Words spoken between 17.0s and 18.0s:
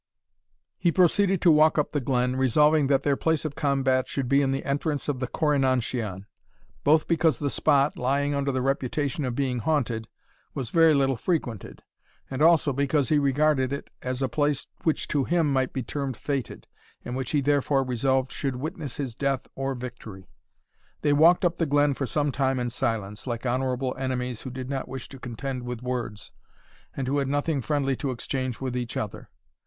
and which he therefore